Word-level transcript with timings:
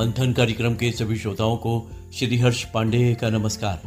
मंथन 0.00 0.32
कार्यक्रम 0.32 0.74
के 0.74 0.92
सभी 0.92 1.16
श्रोताओं 1.16 1.56
को 1.56 1.90
श्री 2.14 2.38
हर्ष 2.38 2.64
पांडे 2.64 3.14
का 3.14 3.30
नमस्कार। 3.30 3.82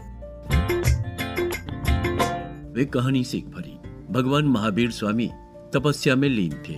वे 2.76 2.86
कहानी 2.86 3.24
सीख 3.24 3.46
भरी। 3.46 3.78
भगवान 4.14 4.46
महावीर 4.46 4.92
स्वामी 4.92 5.32
तपस्या 5.74 6.16
में 6.16 6.30
लीन 6.30 6.52
थे। 6.52 6.74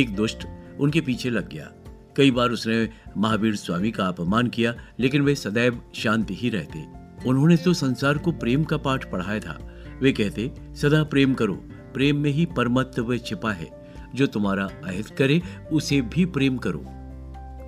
एक 0.00 0.16
दुष्ट 0.16 0.46
उनके 0.80 1.00
पीछे 1.00 1.30
लग 1.30 1.48
गया। 1.48 1.72
कई 2.16 2.30
बार 2.30 2.50
उसने 2.50 2.88
महावीर 3.16 3.56
स्वामी 3.56 3.90
का 3.90 4.06
अपमान 4.06 4.46
किया, 4.46 4.74
लेकिन 5.00 5.22
वे 5.22 5.34
सदैव 5.34 5.82
शांत 5.94 6.26
ही 6.30 6.50
रहते। 6.50 6.84
उन्होंने 7.26 7.56
तो 7.56 7.72
संसार 7.72 8.18
को 8.18 8.32
प्रेम 8.32 8.64
का 8.64 8.76
पाठ 8.76 9.10
पढ़ाया 9.10 9.40
था। 9.40 9.74
वे 10.02 10.12
कहते, 10.12 10.52
सदा 10.74 11.04
प्रेम 11.04 11.34
करो। 11.34 11.54
प्रेम 11.94 12.16
में 12.16 12.30
ही 12.30 12.46
परमत्व 12.46 13.18
छिपा 13.18 13.52
है। 13.52 13.86
जो 14.14 14.26
तुम्हारा 14.26 14.64
अहित 14.64 15.06
करे, 15.06 15.42
उसे 15.72 16.00
भी 16.00 16.24
प्रेम 16.24 16.56
करो। 16.56 16.84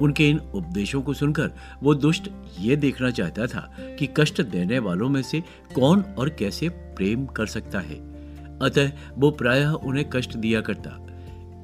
उनके 0.03 0.29
इन 0.29 0.39
उपदेशों 0.39 1.03
को 1.03 1.15
सुनकर 1.15 1.51
वो 1.83 1.95
दुष्ट 1.95 2.31
ये 2.61 2.77
देखना 2.77 3.11
चाहता 3.11 3.47
था 3.47 3.77
कि 3.99 4.09
कष्ट 4.17 4.43
देने 4.43 4.79
वालों 4.79 5.09
में 5.09 5.23
से 5.23 5.43
कौन 5.75 6.01
और 6.01 6.29
कैसे 6.29 6.69
प्रेम 6.69 7.27
कर 7.27 7.47
सकता 7.47 7.81
है। 7.81 7.97
अतः 8.59 8.93
वो 9.15 9.31
प्रायः 9.31 9.71
उन्हें 9.71 10.11
कष्ट 10.11 10.37
दिया 10.37 10.61
करता। 10.61 10.91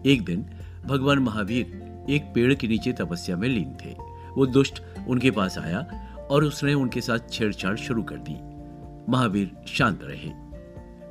एक 0.06 0.24
दिन 0.24 0.46
भगवान 0.86 1.18
महावीर 1.18 1.90
एक 2.10 2.32
पेड़ 2.34 2.54
के 2.54 2.68
नीचे 2.68 2.92
तपस्या 2.92 3.36
में 3.36 3.48
लीन 3.48 3.74
थे। 3.84 3.94
वो 4.36 4.46
दुष्ट 4.46 4.82
उनके 5.08 5.30
पास 5.30 5.58
आया 5.58 5.86
और 6.30 6.44
उसने 6.44 6.74
उनके 6.74 7.00
साथ 7.00 7.18
छेड़छाड़ 7.30 7.76
शुरू 7.76 8.02
कर 8.02 8.16
दी। 8.16 8.36
महावीर 9.12 9.50
शांत 9.66 10.00
रहे। 10.02 10.30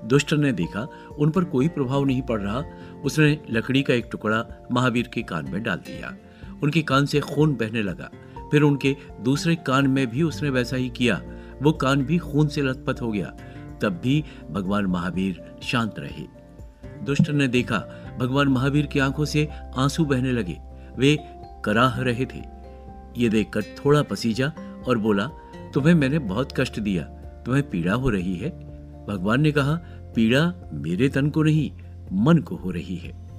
दुष्ट 0.08 0.34
ने 0.34 0.52
देखा 0.52 0.88
उन 1.20 1.30
पर 1.30 1.44
कोई 1.44 1.68
प्रभाव 1.68 2.06
नहीं 2.06 2.22
पड़ 2.22 2.42
रहा। 2.42 2.64
उसने 3.06 3.40
लकड़ी 3.50 3.84
का 3.84 3.94
एक 3.94 4.10
टुकड़ा 4.12 4.46
महावीर 4.72 5.08
के 5.08 5.22
कान 5.22 5.50
में 5.50 5.64
डाल 5.64 5.78
दिया। 5.78 6.16
उनके 6.64 6.82
कान 6.82 7.06
से 7.06 7.20
खून 7.20 7.54
बहने 7.54 7.82
लगा। 7.82 8.12
फिर 8.52 8.62
उनके 8.62 8.96
दूसरे 9.22 9.56
कान 9.56 9.88
में 9.88 10.08
भी 10.08 10.24
उसने 10.24 10.50
वैसा 10.50 10.76
ही 10.76 10.90
किया। 10.90 11.22
वो 11.62 11.72
कान 11.72 12.02
भी 12.02 12.18
खून 12.18 12.48
से 12.48 12.62
लथपथ 12.62 13.02
हो 13.02 13.12
गया। 13.12 13.38
तब 13.82 14.02
भी 14.04 14.24
भगवान 14.52 14.86
महावीर 14.86 15.56
शांत 15.64 15.96
रहे। 16.00 16.24
दुष्ट 17.06 17.30
ने 17.30 17.48
देखा, 17.48 17.78
भगवान 18.20 18.48
महावीर 18.48 18.86
की 18.86 19.00
आँखों 19.00 19.26
से 19.26 19.50
आँसू 19.78 20.06
बहने 20.06 20.32
लगे। 20.32 20.58
वे 20.98 21.18
कराह 21.66 22.02
रहे 22.02 22.26
थे। 22.26 22.42
ये 23.18 23.30
देखकर 23.30 23.62
थोड़ा 23.62 24.04
पसीजा 24.04 24.54
और 24.88 24.98
बोला, 24.98 25.30
तुम्हें 25.74 25.94
मैंने 25.94 26.20
बहुत 26.20 26.60
कष्ट 26.60 26.80
दिया। 26.80 27.04
तुम्हें 27.46 27.70
पीड़ा 27.70 27.94
हो 27.94 28.10
रही 28.10 28.36
है? 28.38 28.50
भगवान 29.06 29.42
ने 29.42 29.52
कहा, 29.52 29.80
पीड़ा 29.86 30.54
मेरे 30.74 31.10
तन 31.10 31.30
को 31.30 31.44
नहीं, 31.44 31.72
मन 32.14 32.38
को 32.38 32.56
हो 32.56 32.72
रही 32.72 32.96
है। 32.96 33.30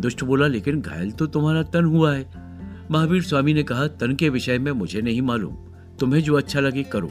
दुष्ट 0.00 0.24
बोला, 0.24 0.46
लेकिन 0.46 0.80
घायल 0.80 1.10
तो 1.10 1.26
तुम्हारा 1.26 1.62
तन 1.62 1.84
हुआ 1.84 2.14
है। 2.14 2.45
महावीर 2.90 3.22
स्वामी 3.22 3.54
ने 3.54 3.62
कहा, 3.62 3.86
तन 3.86 4.14
के 4.14 4.28
विषय 4.28 4.58
में 4.58 4.72
मुझे 4.72 5.00
नहीं 5.00 5.22
मालूम। 5.22 5.54
तुम्हें 6.00 6.22
जो 6.22 6.34
अच्छा 6.34 6.60
लगे 6.60 6.82
करो। 6.82 7.10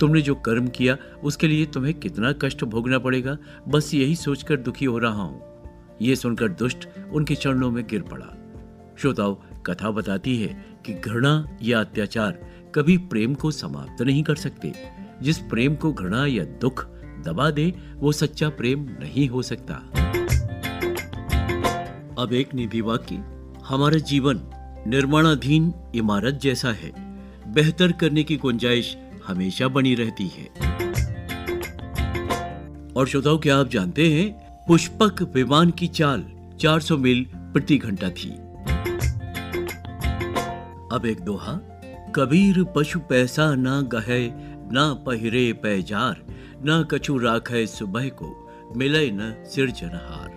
तुमने 0.00 0.20
जो 0.22 0.34
कर्म 0.34 0.68
किया, 0.68 0.96
उसके 1.24 1.48
लिए 1.48 1.66
तुम्हें 1.66 1.94
कितना 1.94 2.32
कष्ट 2.32 2.64
भोगना 2.64 2.98
पड़ेगा, 2.98 3.38
बस 3.68 3.94
यही 3.94 4.16
सोचकर 4.16 4.56
दुखी 4.56 4.84
हो 4.84 4.98
रहा 4.98 5.22
हूँ। 5.22 5.42
ये 6.02 6.16
सुनकर 6.16 6.48
दुष्ट 6.48 6.88
उनके 7.12 7.34
चरणों 7.34 7.70
में 7.70 7.86
गिर 7.86 8.02
पड़ा। 8.02 8.26
श्रोताओ, 8.98 9.42
कथा 9.66 9.90
बताती 9.90 10.42
है 10.42 10.66
कि 10.86 10.92
घृणा 10.92 11.48
या 11.62 11.80
अत्याचार 11.80 12.50
कभी 12.74 12.98
प्रेम 12.98 13.34
को 13.34 13.50
समाप्त 13.50 14.02
नहीं 14.02 14.22
कर 14.22 14.34
सकते। 14.34 14.72
जिस 15.22 15.38
प्रेम 15.38 15.74
को 15.74 15.92
घृणा 15.92 16.26
या 16.26 16.44
दुख 16.44 16.86
दबा 17.24 17.50
दे, 17.50 17.74
वो 17.94 18.12
सच्चा 18.12 18.48
प्रेम 18.48 18.82
नहीं 18.82 19.28
हो 19.28 19.42
सकता। 19.42 19.74
अब 22.18 22.28
एक 22.32 22.54
निधि 22.54 22.80
वाक्य। 22.80 23.14
हमारा 23.64 23.98
जीवन 23.98 24.40
निर्माणाधीन 24.86 25.74
इमारत 25.94 26.34
जैसा 26.34 26.68
है। 26.68 26.92
बेहतर 27.52 27.92
करने 27.92 28.22
की 28.22 28.36
गुंजाइश 28.36 28.96
हमेशा 29.26 29.68
बनी 29.68 29.94
रहती 29.94 30.26
है। 30.26 30.46
और 32.96 33.06
श्रोताओ, 33.06 33.38
क्या 33.38 33.58
आप 33.58 33.68
जानते 33.68 34.12
हैं, 34.12 34.46
पुष्पक 34.68 35.22
विमान 35.34 35.70
की 35.70 35.88
चाल 35.88 36.24
400 36.60 36.96
मील 36.96 37.26
प्रति 37.34 37.78
घंटा 37.78 38.10
थी। 38.10 38.30
अब 40.92 41.02
एक 41.06 41.20
दोहा, 41.20 41.52
कबीर 42.14 42.64
पशु 42.64 42.98
पैसा 42.98 43.54
ना 43.54 43.80
गहे, 43.80 44.30
ना 44.72 44.94
पहिरे 44.94 45.52
पैजार, 45.52 46.22
ना 46.64 46.82
कछु 46.82 47.18
राखे 47.18 47.66
सुबह 47.66 48.08
को, 48.08 48.50
मिले 48.76 49.10
न 49.10 49.18
सिर 49.18 49.70
सिरजनहार 49.70 50.36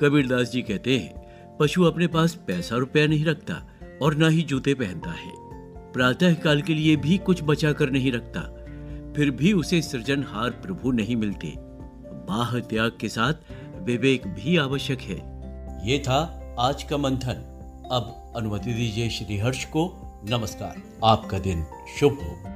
कबीरदास 0.00 0.50
जी 0.50 0.62
कहते 0.62 0.98
हैं, 0.98 1.22
पशु 1.60 1.82
अपने 1.82 2.06
पास 2.06 2.34
पैसा 2.34 2.76
रुपया 2.76 3.06
नहीं 3.06 3.24
रखता 3.24 3.68
और 4.02 4.14
ना 4.14 4.28
ही 4.28 4.42
जूते 4.42 4.74
पहनता 4.74 5.10
है। 5.10 5.32
प्रातः 5.92 6.34
काल 6.34 6.62
के 6.62 6.74
लिए 6.74 6.96
भी 6.96 7.18
कुछ 7.18 7.42
बचा 7.42 7.72
कर 7.72 7.90
नहीं 7.90 8.12
रखता। 8.12 8.40
फिर 9.16 9.30
भी 9.30 9.52
उसे 9.52 9.82
सृजनहार 9.82 10.50
प्रभु 10.50 10.92
नहीं 10.92 11.16
मिलते। 11.16 11.54
बाह 12.28 12.58
त्याग 12.58 12.98
के 13.00 13.08
साथ 13.08 13.34
विवेक 13.76 14.26
भी 14.26 14.56
आवश्यक 14.56 15.00
है। 15.00 15.16
ये 15.90 15.98
था 15.98 16.54
आज 16.58 16.82
का 16.82 16.96
मंथन। 16.96 17.48
अब 17.92 18.32
अनुमति 18.36 18.72
दीजिए 18.72 19.10
श्री 19.10 19.38
हर्ष 19.38 19.64
को 19.64 19.98
नमस्कार। 20.30 20.76
आपका 21.04 21.38
दिन 21.38 21.66
शुभ 22.00 22.12
हो। 22.12 22.51